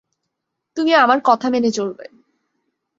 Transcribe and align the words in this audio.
তুমি 0.77 0.91
আমার 0.93 1.19
কথা 1.23 1.47
মেনে 1.49 1.71
চলবে। 1.71 2.05